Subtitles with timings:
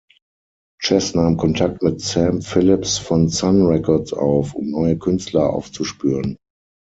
[0.79, 6.37] Chess nahm Kontakt mit Sam Phillips von Sun Records auf, um neue Künstler aufzuspüren.